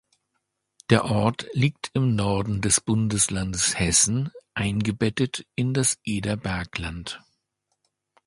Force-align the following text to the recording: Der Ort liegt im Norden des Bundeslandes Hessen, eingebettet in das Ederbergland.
Der 0.89 1.05
Ort 1.05 1.45
liegt 1.53 1.91
im 1.93 2.15
Norden 2.15 2.59
des 2.61 2.81
Bundeslandes 2.81 3.77
Hessen, 3.77 4.31
eingebettet 4.55 5.45
in 5.53 5.75
das 5.75 5.99
Ederbergland. 6.03 7.21